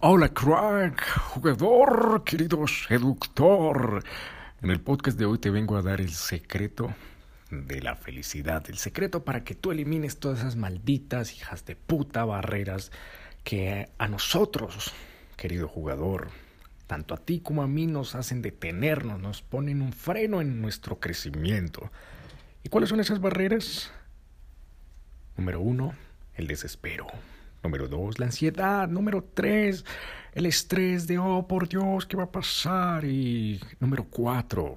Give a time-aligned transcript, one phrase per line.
[0.00, 4.02] Hola crack, jugador, querido seductor.
[4.60, 6.92] En el podcast de hoy te vengo a dar el secreto
[7.50, 12.24] de la felicidad, el secreto para que tú elimines todas esas malditas hijas de puta
[12.24, 12.90] barreras
[13.44, 14.92] que a nosotros,
[15.36, 16.30] querido jugador,
[16.88, 20.98] tanto a ti como a mí nos hacen detenernos, nos ponen un freno en nuestro
[20.98, 21.92] crecimiento.
[22.64, 23.92] ¿Y cuáles son esas barreras?
[25.36, 25.94] Número uno,
[26.34, 27.06] el desespero.
[27.62, 28.88] Número dos, la ansiedad.
[28.88, 29.84] Número tres,
[30.32, 33.04] el estrés de, oh, por Dios, ¿qué va a pasar?
[33.04, 34.74] Y número cuatro,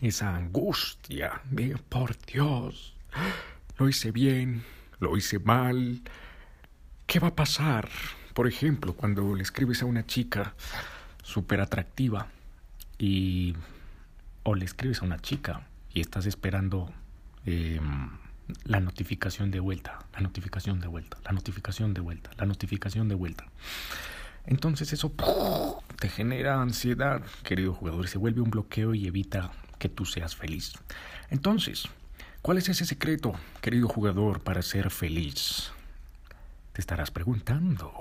[0.00, 2.94] esa angustia de, por Dios,
[3.78, 4.62] lo hice bien,
[4.98, 6.02] lo hice mal.
[7.06, 7.88] ¿Qué va a pasar?
[8.34, 10.54] Por ejemplo, cuando le escribes a una chica
[11.22, 12.28] súper atractiva
[12.98, 13.54] y...
[14.42, 16.90] o le escribes a una chica y estás esperando
[17.46, 17.80] eh,
[18.64, 23.14] la notificación de vuelta, la notificación de vuelta, la notificación de vuelta, la notificación de
[23.14, 23.46] vuelta.
[24.46, 25.12] Entonces eso
[25.98, 30.34] te genera ansiedad, querido jugador, y se vuelve un bloqueo y evita que tú seas
[30.34, 30.74] feliz.
[31.30, 31.84] Entonces,
[32.40, 35.72] ¿cuál es ese secreto, querido jugador, para ser feliz?
[36.72, 37.92] Te estarás preguntando.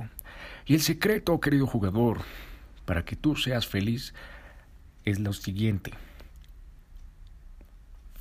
[0.65, 2.21] Y el secreto, querido jugador,
[2.85, 4.13] para que tú seas feliz
[5.05, 5.91] es lo siguiente.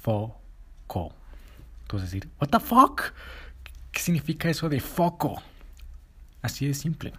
[0.00, 0.39] Foco.
[1.90, 3.02] Tú decir, ¿What the fuck?
[3.90, 5.42] ¿Qué significa eso de foco?
[6.40, 7.12] Así de simple.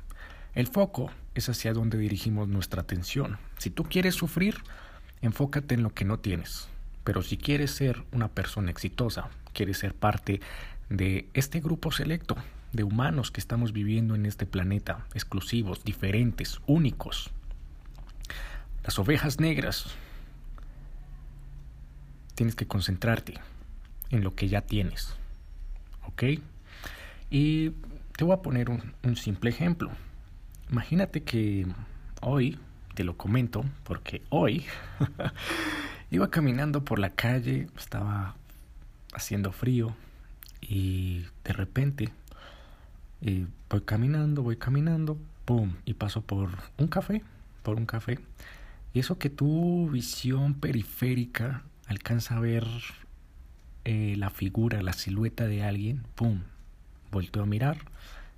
[0.55, 3.37] El foco es hacia donde dirigimos nuestra atención.
[3.57, 4.63] Si tú quieres sufrir,
[5.21, 6.69] enfócate en lo que no tienes.
[7.03, 10.39] Pero si quieres ser una persona exitosa, quieres ser parte
[10.87, 12.37] de este grupo selecto
[12.71, 17.29] de humanos que estamos viviendo en este planeta, exclusivos, diferentes, únicos.
[18.85, 19.87] Las ovejas negras.
[22.35, 23.33] Tienes que concentrarte
[24.11, 25.15] en lo que ya tienes.
[26.05, 26.23] ¿Ok?
[27.29, 27.71] Y
[28.15, 29.89] te voy a poner un, simple ejemplo.
[30.69, 31.65] Imagínate que
[32.21, 32.59] hoy,
[32.93, 34.65] te lo comento, porque hoy
[36.11, 38.35] iba caminando por la calle, estaba
[39.13, 39.95] haciendo frío
[40.61, 42.09] y de repente
[43.21, 45.75] y voy caminando, voy caminando, ¡pum!
[45.85, 47.21] Y paso por un café,
[47.63, 48.19] por un café.
[48.93, 52.65] Y eso que tu visión periférica alcanza a ver
[53.85, 56.41] eh, la figura, la silueta de alguien, ¡pum!
[57.11, 57.77] Volteo a mirar.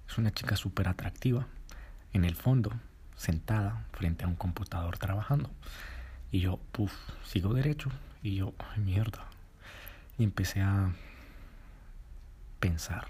[0.08, 1.48] Es una chica súper atractiva.
[2.14, 2.72] En el fondo,
[3.16, 5.50] sentada frente a un computador trabajando.
[6.32, 6.94] Y yo, puff,
[7.26, 7.90] sigo derecho.
[8.22, 9.26] Y yo, ay, mierda.
[10.18, 10.94] Y empecé a
[12.60, 13.08] pensar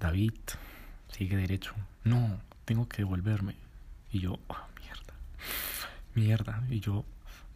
[0.00, 0.32] David,
[1.08, 1.74] sigue derecho.
[2.04, 3.56] No, tengo que devolverme.
[4.12, 5.14] Y yo, oh, mierda,
[6.14, 6.62] mierda.
[6.70, 7.04] Y yo,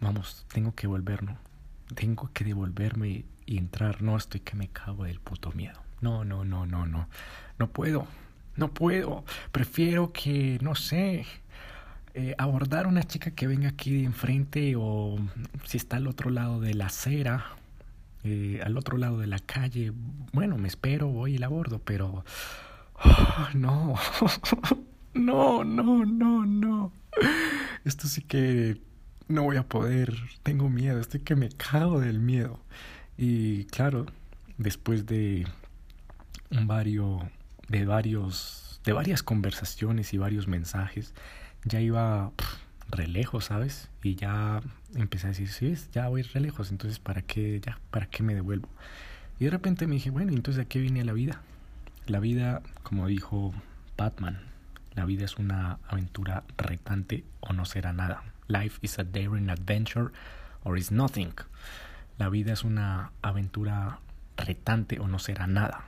[0.01, 1.37] vamos, tengo que volvernos.
[1.95, 4.03] Tengo que devolverme y entrar.
[4.03, 5.81] No, estoy que me cago del puto miedo.
[6.01, 7.09] No, no, no, no, no.
[7.59, 8.07] No puedo.
[8.57, 9.25] No puedo.
[9.51, 11.25] Prefiero que, no sé,
[12.15, 15.19] eh, abordar a una chica que venga aquí de enfrente o
[15.65, 17.57] si está al otro lado de la acera
[18.25, 19.93] eh, al otro lado de la calle.
[20.33, 22.25] Bueno, me espero, voy y la abordo, pero...
[23.55, 23.95] no,
[25.15, 26.93] no, no, no, no.
[27.85, 28.81] Esto sí que
[29.29, 30.15] no voy a poder.
[30.43, 32.59] Tengo miedo, estoy que me cago del miedo.
[33.17, 34.07] Y claro,
[34.59, 35.47] después de
[36.51, 37.31] un vario,
[37.69, 41.15] de varios, de varias conversaciones y varios mensajes,
[41.65, 42.33] ya iba
[42.91, 43.89] re lejos, ¿sabes?
[44.03, 44.61] Y ya
[44.95, 48.35] empecé a decir, sí, ya voy re lejos, entonces ¿para qué, ya, para qué me
[48.35, 48.69] devuelvo?
[49.39, 51.41] Y de repente me dije, bueno, entonces ¿a qué viene la vida?
[52.07, 53.55] La vida, como dijo
[53.97, 54.39] Batman,
[54.95, 58.23] la vida es una aventura retante o no será nada.
[58.49, 60.13] Life is a daring adventure
[60.65, 61.35] or is nothing.
[62.19, 64.01] La vida es una aventura
[64.37, 65.85] retante o no será nada.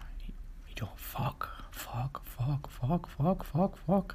[0.68, 4.14] Y yo, fuck, fuck, fuck, fuck, fuck, fuck, fuck.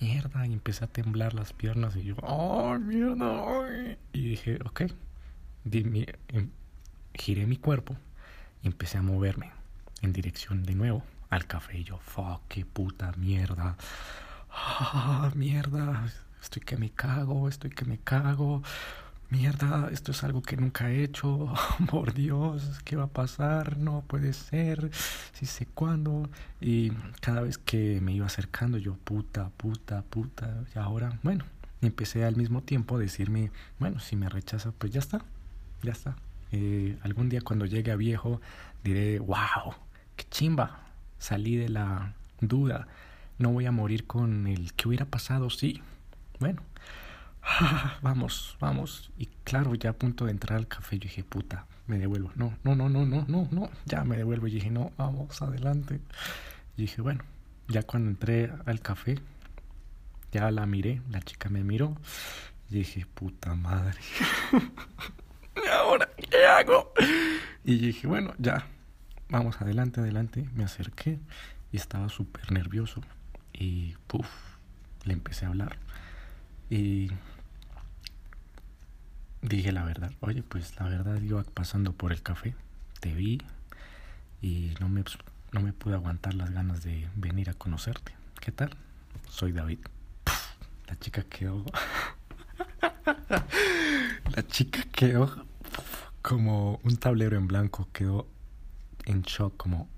[0.00, 4.82] Mierda, y empecé a temblar las piernas y yo, oh, mierda, Y dije, ok,
[5.64, 6.50] em,
[7.14, 7.96] giré mi cuerpo
[8.62, 9.50] y empecé a moverme
[10.02, 11.02] en dirección de nuevo
[11.32, 11.78] al café.
[11.78, 13.76] Y yo, fuck, qué puta mierda.
[14.50, 16.04] Ah, mierda,
[16.40, 18.62] estoy que me cago, estoy que me cago
[19.32, 21.54] mierda, esto es algo que nunca he hecho,
[21.90, 23.78] por Dios, ¿qué va a pasar?
[23.78, 24.90] No puede ser,
[25.32, 26.28] si sé cuándo.
[26.60, 26.90] Y
[27.20, 31.46] cada vez que me iba acercando, yo, puta, puta, puta, y ahora, bueno,
[31.80, 35.24] empecé al mismo tiempo a decirme, bueno, si me rechaza, pues ya está,
[35.82, 36.14] ya está.
[36.52, 38.42] Eh, algún día cuando llegue a viejo,
[38.84, 39.74] diré, wow,
[40.14, 40.81] qué chimba,
[41.22, 42.88] salí de la duda,
[43.38, 45.80] no voy a morir con el que hubiera pasado, sí,
[46.38, 46.62] bueno
[48.02, 49.10] vamos, vamos.
[49.18, 52.30] Y claro, ya a punto de entrar al café, yo dije, puta, me devuelvo.
[52.34, 54.46] No, no, no, no, no, no, no, ya me devuelvo.
[54.46, 56.00] Y dije, no, vamos, adelante.
[56.76, 57.24] Y dije, bueno,
[57.68, 59.18] ya cuando entré al café,
[60.30, 61.96] ya la miré, la chica me miró
[62.70, 63.98] y dije, puta madre.
[65.64, 66.92] ¿Y ahora qué hago?
[67.64, 68.66] Y dije, bueno, ya,
[69.32, 70.48] vamos adelante, adelante.
[70.54, 71.18] Me acerqué
[71.72, 73.00] y estaba súper nervioso.
[73.52, 74.28] Y, puff,
[75.04, 75.76] le empecé a hablar.
[76.70, 77.10] Y
[79.40, 80.12] dije la verdad.
[80.20, 82.54] Oye, pues la verdad iba pasando por el café.
[83.00, 83.40] Te vi
[84.40, 85.02] y no me,
[85.52, 88.12] no me pude aguantar las ganas de venir a conocerte.
[88.40, 88.76] ¿Qué tal?
[89.28, 89.80] Soy David.
[90.86, 91.64] la chica quedó...
[94.36, 95.46] la chica quedó
[96.20, 97.88] como un tablero en blanco.
[97.92, 98.26] Quedó
[99.06, 99.88] en shock, como,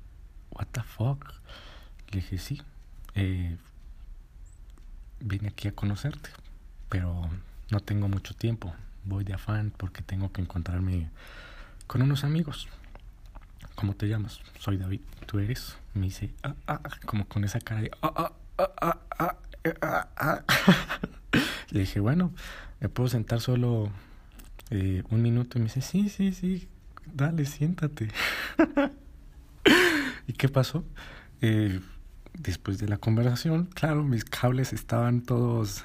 [0.55, 1.33] ¿What the fuck?
[2.11, 2.63] Le dije, sí.
[3.15, 3.57] Eh,
[5.21, 6.31] vine aquí a conocerte,
[6.89, 7.29] pero
[7.71, 8.73] no tengo mucho tiempo.
[9.05, 11.11] Voy de afán porque tengo que encontrarme
[11.87, 12.69] con unos amigos.
[13.75, 14.41] ¿Cómo te llamas?
[14.61, 15.01] Soy David.
[15.27, 15.77] ¿Tú eres?
[15.95, 19.79] Me dice, ah, ah, ah" como con esa cara de, ah, ah, ah, ah, ah,
[19.83, 20.45] ah, ah.
[21.71, 22.33] Le dije, bueno,
[22.79, 23.91] ¿me puedo sentar solo
[24.71, 25.59] eh, un minuto?
[25.59, 26.69] Y me dice, sí, sí, sí,
[27.13, 28.09] dale, siéntate.
[30.27, 30.85] ¿Y qué pasó?
[31.41, 31.81] Eh,
[32.39, 35.85] después de la conversación, claro, mis cables estaban todos...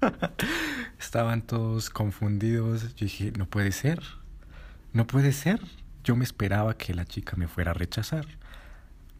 [0.98, 2.94] estaban todos confundidos.
[2.96, 4.02] Yo dije, no puede ser.
[4.92, 5.60] No puede ser.
[6.04, 8.26] Yo me esperaba que la chica me fuera a rechazar.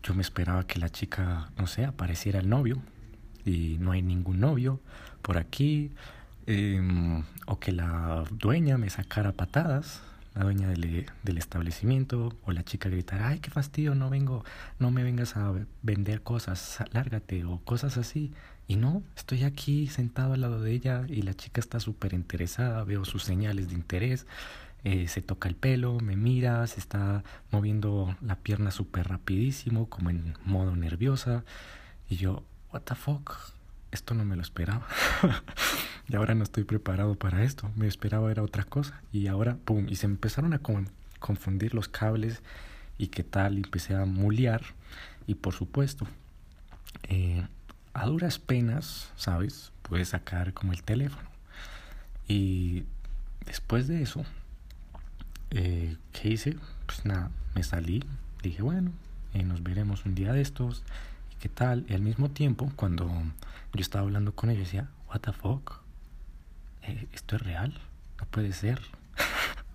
[0.02, 2.82] Yo me esperaba que la chica, no sé, apareciera el novio.
[3.44, 4.80] Y no hay ningún novio
[5.22, 5.92] por aquí.
[6.46, 10.00] Eh, o que la dueña me sacara patadas
[10.36, 14.44] la dueña del, del, establecimiento o la chica gritar, ay, qué fastidio, no vengo,
[14.78, 15.52] no me vengas a
[15.82, 18.32] vender cosas, lárgate o cosas así.
[18.68, 22.84] Y no, estoy aquí sentado al lado de ella y la chica está súper interesada,
[22.84, 24.26] veo sus señales de interés,
[24.84, 30.10] eh, se toca el pelo, me mira, se está moviendo la pierna súper rapidísimo, como
[30.10, 31.44] en modo nerviosa.
[32.10, 33.32] Y yo, what the fuck,
[33.96, 34.86] esto no me lo esperaba.
[36.08, 37.70] y ahora no estoy preparado para esto.
[37.74, 39.00] Me esperaba era otra cosa.
[39.10, 40.60] Y ahora, pum, y se empezaron a
[41.18, 42.42] confundir los cables
[42.98, 44.62] y qué tal, y empecé a mulear.
[45.26, 46.06] Y por supuesto,
[47.04, 47.46] eh,
[47.94, 49.72] a duras penas, ¿sabes?
[49.82, 51.28] Puedes sacar como el teléfono.
[52.28, 52.84] Y
[53.44, 54.24] después de eso,
[55.50, 56.56] eh, ¿qué hice?
[56.86, 58.04] Pues nada, me salí,
[58.42, 58.92] dije, bueno,
[59.34, 60.82] eh, nos veremos un día de estos.
[61.46, 61.86] ¿Y qué tal?
[61.88, 65.80] Y al mismo tiempo, cuando yo estaba hablando con ella, decía, ¿What the fuck?
[66.82, 67.72] Eh, ¿Esto es real?
[68.18, 68.80] No puede ser.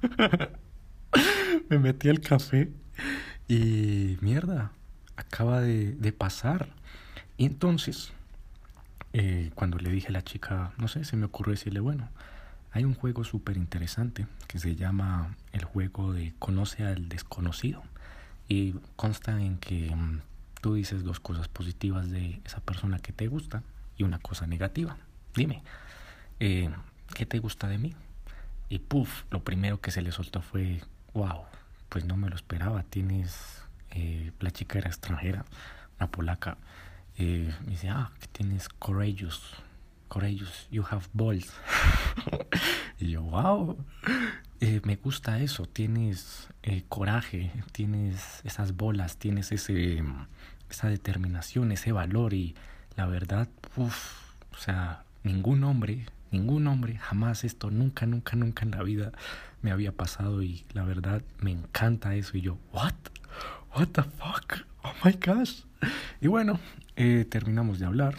[1.69, 2.69] Me metí al café
[3.47, 4.73] y mierda,
[5.15, 6.67] acaba de, de pasar.
[7.37, 8.11] Y entonces,
[9.13, 12.09] eh, cuando le dije a la chica, no sé, se me ocurrió decirle, bueno,
[12.73, 17.81] hay un juego súper interesante que se llama el juego de conoce al desconocido.
[18.49, 20.19] Y consta en que mm,
[20.61, 23.63] tú dices dos cosas positivas de esa persona que te gusta
[23.97, 24.95] y una cosa negativa.
[25.35, 25.63] Dime,
[26.39, 26.69] eh,
[27.13, 27.95] ¿qué te gusta de mí?
[28.69, 30.81] Y puff, lo primero que se le soltó fue,
[31.13, 31.43] wow,
[31.89, 35.45] pues no me lo esperaba, tienes, eh, la chica era extranjera,
[35.99, 36.57] una polaca,
[37.17, 39.55] eh, me dice, ah, que tienes courageous,
[40.07, 41.51] courageous, you have balls.
[42.99, 43.77] y yo, wow,
[44.61, 50.03] eh, me gusta eso, tienes eh, coraje, tienes esas bolas, tienes ese,
[50.69, 52.53] esa determinación, ese valor y
[52.95, 54.21] la verdad, uff,
[54.51, 59.11] o sea, ningún hombre, ningún hombre, jamás esto, nunca, nunca, nunca en la vida
[59.63, 62.93] me había pasado y la verdad me encanta eso y yo, what,
[63.75, 65.63] what the fuck, oh my gosh.
[66.21, 66.59] Y bueno,
[66.97, 68.13] eh, terminamos de hablar,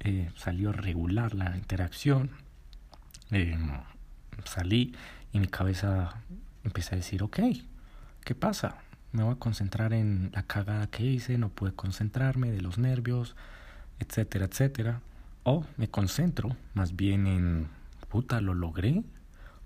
[0.00, 2.30] eh, salió regular la interacción,
[4.44, 4.94] salí
[5.38, 6.22] mi cabeza
[6.64, 7.40] empecé a decir, ok,
[8.24, 8.78] ¿qué pasa?
[9.12, 13.36] Me voy a concentrar en la cagada que hice, no pude concentrarme de los nervios,
[13.98, 15.00] etcétera, etcétera.
[15.44, 17.68] O me concentro más bien en,
[18.08, 19.02] puta, lo logré.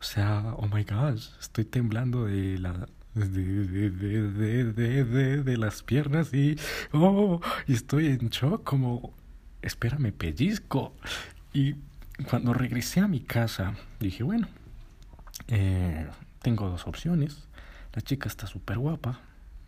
[0.00, 5.82] O sea, oh my gosh, estoy temblando de la de, de, de, de, de, las
[5.82, 6.56] piernas y,
[6.92, 9.12] oh, y estoy en shock como,
[9.60, 10.94] espérame, pellizco.
[11.52, 11.74] Y
[12.28, 14.48] cuando regresé a mi casa, dije, bueno,
[15.48, 16.06] eh,
[16.40, 17.48] tengo dos opciones.
[17.92, 19.20] La chica está súper guapa.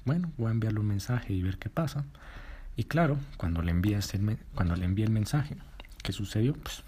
[0.04, 2.04] Bueno, voy a enviarle un mensaje y ver qué pasa.
[2.76, 5.56] Y claro, cuando le, envías el, cuando le envié el mensaje,
[6.02, 6.54] ¿qué sucedió?
[6.54, 6.82] Pues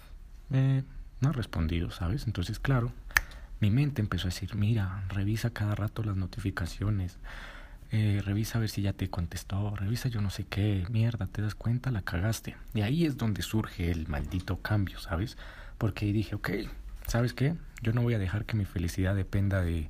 [0.51, 0.83] eh,
[1.21, 2.27] no ha respondido, ¿sabes?
[2.27, 2.91] Entonces, claro,
[3.59, 7.17] mi mente empezó a decir, mira, revisa cada rato las notificaciones,
[7.91, 11.41] eh, revisa a ver si ya te contestó, revisa yo no sé qué, mierda, te
[11.41, 12.57] das cuenta, la cagaste.
[12.73, 15.37] Y ahí es donde surge el maldito cambio, ¿sabes?
[15.77, 16.49] Porque dije, ok,
[17.07, 17.55] ¿sabes qué?
[17.81, 19.89] Yo no voy a dejar que mi felicidad dependa de,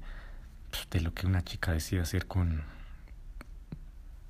[0.72, 2.64] pues, de lo que una chica decida hacer con,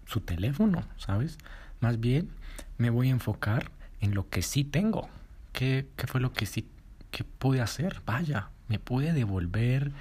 [0.08, 1.38] su teléfono, ¿sabes?
[1.80, 2.30] Más bien
[2.78, 5.10] me voy a enfocar en lo que sí tengo.
[5.54, 6.68] ¿Qué, qué fue lo que sí
[7.12, 8.02] que pude hacer?
[8.06, 9.92] Vaya, me pude devolver,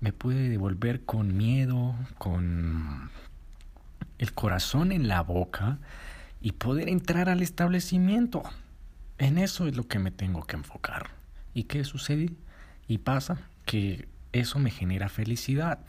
[0.00, 3.10] me pude devolver con miedo, con
[4.18, 5.78] el corazón en la boca
[6.40, 8.42] y poder entrar al establecimiento.
[9.18, 11.21] En eso es lo que me tengo que enfocar.
[11.54, 12.30] ¿Y qué sucede?
[12.88, 15.80] Y pasa que eso me genera felicidad.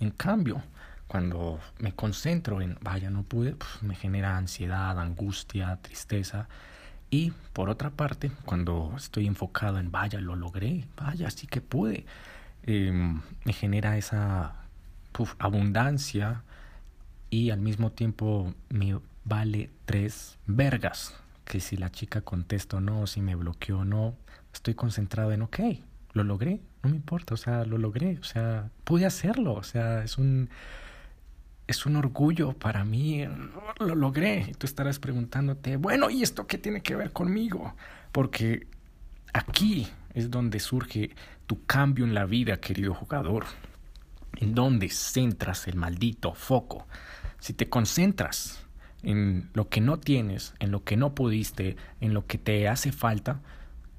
[0.00, 0.62] En cambio,
[1.08, 6.48] cuando me concentro en, vaya, no pude, pues, me genera ansiedad, angustia, tristeza.
[7.10, 12.04] Y por otra parte, cuando estoy enfocado en, vaya, lo logré, vaya, sí que pude,
[12.64, 14.54] em, me genera esa
[15.38, 16.42] abundancia
[17.30, 21.14] y al mismo tiempo me vale tres vergas.
[21.48, 24.14] Que si la chica contesta o no, si me bloqueó o no,
[24.52, 25.60] estoy concentrado en, ok,
[26.12, 30.04] lo logré, no me importa, o sea, lo logré, o sea, pude hacerlo, o sea,
[30.04, 30.50] es un,
[31.66, 33.24] es un orgullo para mí,
[33.78, 34.46] lo logré.
[34.50, 37.74] Y tú estarás preguntándote, bueno, ¿y esto qué tiene que ver conmigo?
[38.12, 38.66] Porque
[39.32, 41.14] aquí es donde surge
[41.46, 43.46] tu cambio en la vida, querido jugador,
[44.36, 46.86] en donde centras el maldito foco.
[47.38, 48.67] Si te concentras
[49.02, 52.92] en lo que no tienes, en lo que no pudiste, en lo que te hace
[52.92, 53.40] falta,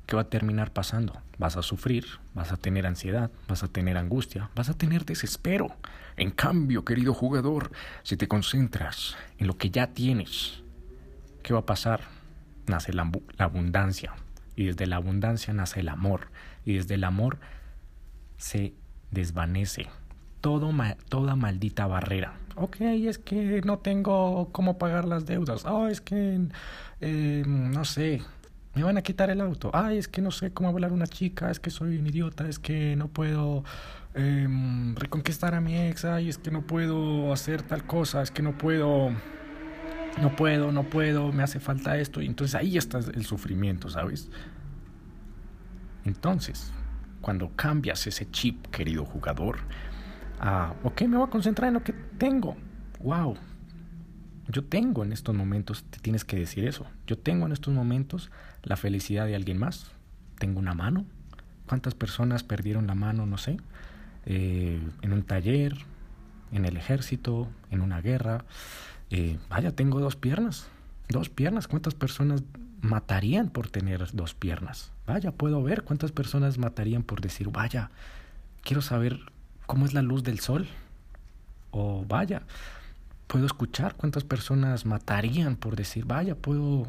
[0.05, 1.21] ¿qué va a terminar pasando?
[1.37, 5.75] Vas a sufrir, vas a tener ansiedad, vas a tener angustia, vas a tener desespero.
[6.17, 7.71] En cambio, querido jugador,
[8.03, 10.63] si te concentras en lo que ya tienes,
[11.43, 12.01] ¿qué va a pasar?
[12.67, 14.13] Nace la, abundancia.
[14.55, 16.27] Y desde la abundancia nace el amor.
[16.65, 17.39] Y desde el amor
[18.37, 18.73] se
[19.11, 19.87] desvanece
[20.41, 20.73] todo
[21.09, 22.33] toda maldita barrera.
[22.61, 25.65] Ok, es que no tengo cómo pagar las deudas.
[25.65, 26.41] Oh, es que,
[26.99, 28.21] eh, no sé,
[28.75, 29.71] me van a quitar el auto.
[29.73, 32.59] Ay, es que no sé cómo hablar una chica, es que soy un idiota, es
[32.59, 33.63] que no puedo
[34.13, 38.41] em, reconquistar a mi ex, ay, es que no puedo hacer tal cosa, es que
[38.41, 39.09] no puedo,
[40.21, 42.21] no puedo, no puedo, me hace falta esto.
[42.21, 44.29] Y entonces ahí está el sufrimiento, ¿sabes?
[46.03, 46.73] Entonces,
[47.21, 49.59] cuando cambias ese chip, querido jugador,
[50.39, 52.55] a, ok, me voy a concentrar en lo que tengo.
[53.01, 53.37] Wow,
[54.49, 58.31] yo tengo en estos momentos, te tienes que decir eso, yo tengo en estos momentos
[58.63, 59.91] la felicidad de alguien más.
[60.39, 61.05] Tengo una mano.
[61.67, 63.25] ¿Cuántas personas perdieron la mano?
[63.25, 63.57] No sé.
[64.25, 65.77] Eh, en un taller,
[66.51, 68.45] en el ejército, en una guerra.
[69.11, 70.67] Eh, vaya, tengo dos piernas.
[71.09, 71.67] Dos piernas.
[71.67, 72.43] ¿Cuántas personas
[72.81, 74.91] matarían por tener dos piernas?
[75.05, 77.91] Vaya, puedo ver cuántas personas matarían por decir, vaya,
[78.63, 79.19] quiero saber
[79.69, 80.67] cómo es la luz del sol.
[81.69, 82.41] O vaya,
[83.27, 86.87] puedo escuchar cuántas personas matarían por decir, vaya, puedo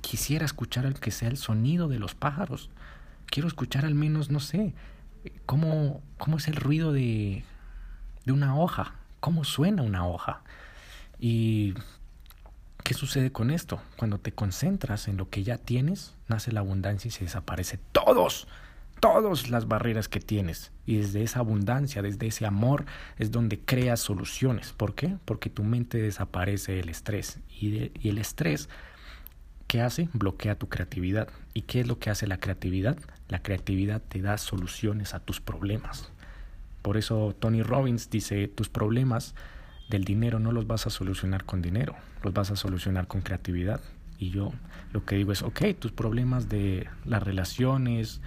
[0.00, 2.70] quisiera escuchar el que sea el sonido de los pájaros.
[3.26, 4.74] Quiero escuchar al menos, no sé,
[5.44, 7.42] cómo, cómo es el ruido de,
[8.24, 10.42] de una hoja, cómo suena una hoja.
[11.18, 11.74] Y
[12.84, 13.82] ¿qué sucede con esto?
[13.96, 18.46] Cuando te concentras en lo que ya tienes, nace la abundancia y se desaparece todos,
[19.00, 20.72] todas las barreras que tienes.
[20.86, 22.84] Y desde esa abundancia, desde ese amor,
[23.18, 24.72] es donde creas soluciones.
[24.72, 25.16] ¿Por qué?
[25.24, 27.38] Porque tu mente desaparece el estrés.
[27.48, 28.68] Y el estrés
[29.70, 30.08] ¿Qué hace?
[30.12, 31.28] Bloquea tu creatividad.
[31.54, 32.98] ¿Y qué es lo que hace la creatividad?
[33.28, 36.10] La creatividad te da soluciones a tus problemas.
[36.82, 39.36] Por eso Tony Robbins dice, tus problemas
[39.88, 43.80] del dinero no los vas a solucionar con dinero, los vas a solucionar con creatividad.
[44.18, 44.52] Y yo
[44.92, 48.20] lo que digo es, ok, tus problemas de las relaciones,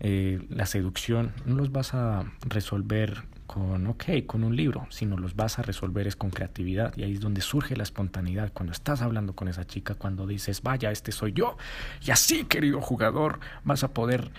[0.00, 5.36] eh, la seducción, no los vas a resolver con, ok, con un libro, sino los
[5.36, 6.96] vas a resolver es con creatividad.
[6.96, 10.62] Y ahí es donde surge la espontaneidad, cuando estás hablando con esa chica, cuando dices,
[10.62, 11.56] vaya, este soy yo.
[12.02, 14.30] Y así, querido jugador, vas a poder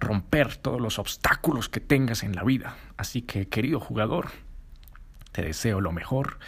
[0.00, 2.76] romper todos los obstáculos que tengas en la vida.
[2.96, 4.28] Así que, querido jugador,
[5.32, 6.38] te deseo lo mejor.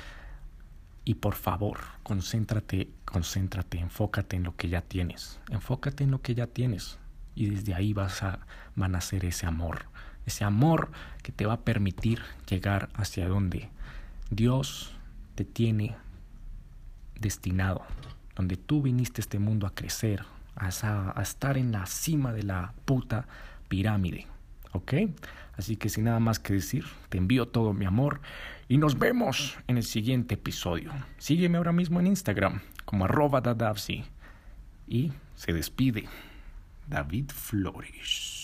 [1.05, 5.40] Y por favor, concéntrate, concéntrate, enfócate en lo que ya tienes.
[5.50, 7.00] Enfócate en lo que ya tienes.
[7.34, 8.40] Y desde ahí vas a,
[8.76, 9.87] van a nacer ese amor
[10.26, 10.90] ese amor
[11.22, 13.68] que te va a permitir llegar hacia donde
[14.30, 14.92] Dios
[15.34, 15.96] te tiene
[17.18, 17.82] destinado,
[18.37, 20.25] donde tú viniste a este mundo a crecer,
[20.56, 23.26] a, a estar en la cima de la puta
[23.68, 24.26] pirámide.
[24.72, 24.94] ¿Ok?
[25.56, 28.20] Así que sin nada más que decir, te envío todo mi amor
[28.68, 30.92] y nos vemos en el siguiente episodio.
[31.18, 34.04] Sígueme ahora mismo en Instagram como arroba dadavsi.
[34.87, 36.08] Y se despide
[36.90, 38.39] David Flores.